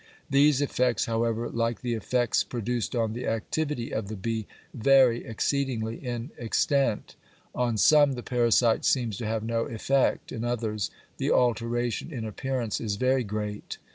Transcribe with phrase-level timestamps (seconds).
[0.31, 5.97] These effects, however, like the effects produced on the activity of the bee, vary exceedingly
[6.03, 7.15] in extent.
[7.53, 12.81] On some the parasite seems to have no effect, in others the alteration in appearance
[12.81, 13.77] is very great.